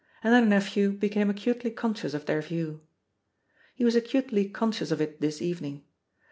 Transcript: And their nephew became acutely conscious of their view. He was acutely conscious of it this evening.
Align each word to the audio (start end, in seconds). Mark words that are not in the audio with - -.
And 0.23 0.33
their 0.33 0.43
nephew 0.43 0.93
became 0.93 1.29
acutely 1.29 1.69
conscious 1.69 2.15
of 2.15 2.25
their 2.25 2.41
view. 2.41 2.81
He 3.75 3.85
was 3.85 3.95
acutely 3.95 4.49
conscious 4.49 4.89
of 4.89 4.99
it 4.99 5.21
this 5.21 5.43
evening. 5.43 5.83